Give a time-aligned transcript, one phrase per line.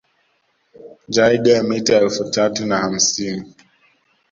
[1.13, 3.55] Jaeger mita elfu tatu na hamsini